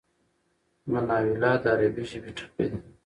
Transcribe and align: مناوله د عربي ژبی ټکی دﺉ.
مناوله 0.91 1.51
د 1.61 1.65
عربي 1.73 2.03
ژبی 2.09 2.31
ټکی 2.37 2.65
دﺉ. 2.69 2.81